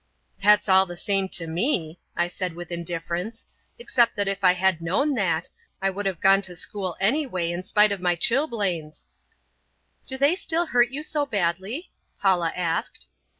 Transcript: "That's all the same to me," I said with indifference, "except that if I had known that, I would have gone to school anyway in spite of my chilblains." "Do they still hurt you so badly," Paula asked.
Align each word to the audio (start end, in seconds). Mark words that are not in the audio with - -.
"That's 0.41 0.67
all 0.67 0.87
the 0.87 0.97
same 0.97 1.29
to 1.29 1.45
me," 1.45 1.99
I 2.17 2.27
said 2.27 2.55
with 2.55 2.71
indifference, 2.71 3.45
"except 3.77 4.15
that 4.15 4.27
if 4.27 4.43
I 4.43 4.53
had 4.53 4.81
known 4.81 5.13
that, 5.13 5.47
I 5.79 5.91
would 5.91 6.07
have 6.07 6.19
gone 6.19 6.41
to 6.41 6.55
school 6.55 6.97
anyway 6.99 7.51
in 7.51 7.61
spite 7.61 7.91
of 7.91 8.01
my 8.01 8.15
chilblains." 8.15 9.05
"Do 10.07 10.17
they 10.17 10.33
still 10.33 10.65
hurt 10.65 10.89
you 10.89 11.03
so 11.03 11.27
badly," 11.27 11.91
Paula 12.19 12.51
asked. 12.55 13.09